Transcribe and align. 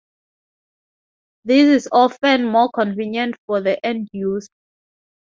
This 1.45 1.65
is 1.67 1.87
often 1.91 2.43
more 2.43 2.71
convenient 2.73 3.35
for 3.45 3.61
the 3.61 3.85
end 3.85 4.09
user. 4.11 4.47